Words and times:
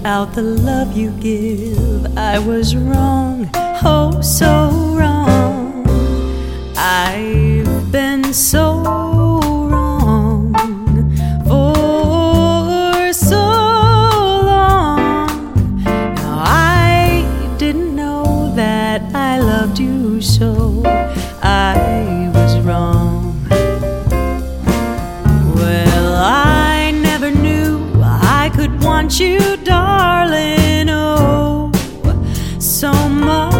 without 0.00 0.32
the 0.32 0.40
love 0.40 0.96
you 0.96 1.10
give. 1.20 2.16
I 2.16 2.38
was 2.38 2.74
wrong, 2.74 3.50
oh, 3.54 4.18
so 4.22 4.70
wrong. 4.96 5.86
I've 6.74 7.92
been 7.92 8.32
so 8.32 9.09
could 28.60 28.82
want 28.84 29.18
you, 29.18 29.56
darling. 29.64 30.90
Oh, 30.90 31.72
so 32.58 32.92
much. 33.08 33.56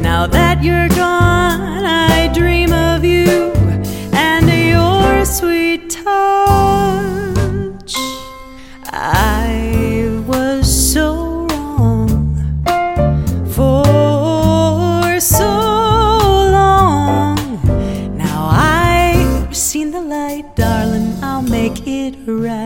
Now 0.00 0.26
that 0.26 0.62
you're 0.62 0.88
gone, 0.88 1.84
I 1.84 2.30
dream 2.32 2.72
of 2.72 3.04
you 3.04 3.52
and 4.14 4.48
your 4.48 5.22
sweet 5.26 5.90
touch. 5.90 6.06
I 8.90 10.22
was 10.26 10.64
so 10.92 11.46
wrong 11.50 12.08
for 13.54 15.20
so 15.20 15.50
long. 16.58 17.36
Now 18.16 18.48
I've 18.50 19.54
seen 19.54 19.90
the 19.90 20.00
light, 20.00 20.56
darling. 20.56 21.12
I'll 21.22 21.42
make 21.42 21.86
it 21.86 22.14
right. 22.26 22.63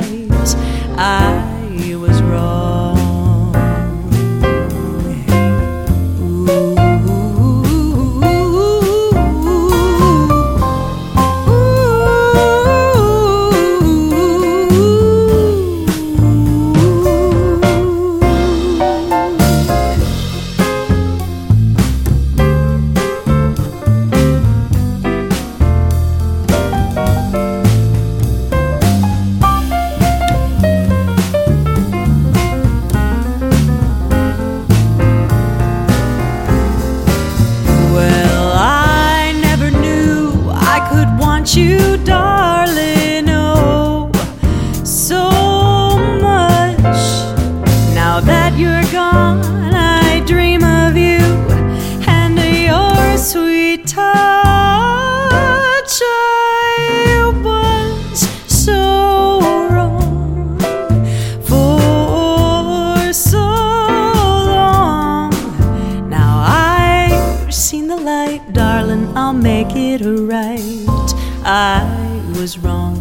Darling. 68.88 69.16
I'll 69.16 69.32
make 69.32 69.74
it 69.76 70.00
right. 70.04 71.14
I 71.44 71.84
was 72.38 72.58
wrong. 72.58 72.96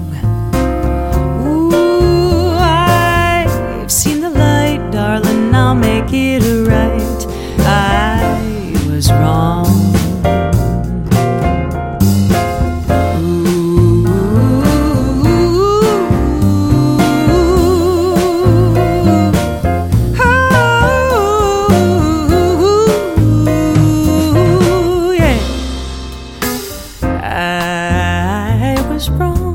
Ooh, 1.45 2.51
I've 2.57 3.91
seen 3.91 4.21
the 4.21 4.29
light, 4.29 4.91
darling. 4.91 5.53
I'll 5.55 5.75
make 5.75 6.11
it 6.13 6.41
right. 6.67 7.25
I 7.59 8.73
was 8.89 9.11
wrong. 9.11 9.66
Was 29.07 29.19
wrong. 29.19 29.46